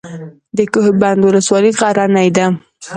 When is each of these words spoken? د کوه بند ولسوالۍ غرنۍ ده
د 0.57 0.59
کوه 0.73 0.89
بند 1.01 1.19
ولسوالۍ 1.23 1.71
غرنۍ 1.79 2.29
ده 2.37 2.45